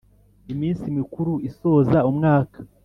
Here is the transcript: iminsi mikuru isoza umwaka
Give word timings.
iminsi 0.53 0.85
mikuru 0.97 1.33
isoza 1.49 1.99
umwaka 2.09 2.59